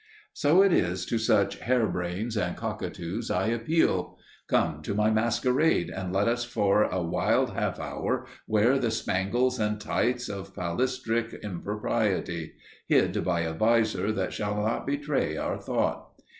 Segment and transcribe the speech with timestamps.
[0.33, 4.17] So it is to such hair brains and cockatoos I appeal.
[4.47, 9.59] Come to my Masquerade and let us for a wild half hour wear the spangles
[9.59, 12.53] and tights of palestric impropriety,
[12.87, 16.09] hid by a visor that shall not betray our thought.